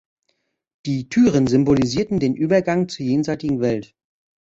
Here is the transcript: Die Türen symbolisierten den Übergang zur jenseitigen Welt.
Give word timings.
Die 0.87 1.09
Türen 1.09 1.45
symbolisierten 1.45 2.17
den 2.19 2.33
Übergang 2.35 2.89
zur 2.89 3.05
jenseitigen 3.05 3.59
Welt. 3.61 3.93